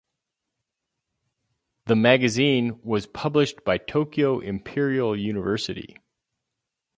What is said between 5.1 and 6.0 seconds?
University.